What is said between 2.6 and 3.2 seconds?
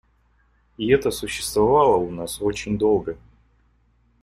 долго.